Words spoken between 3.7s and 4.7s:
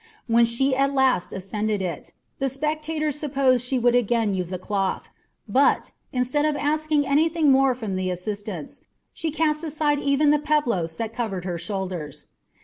would again use a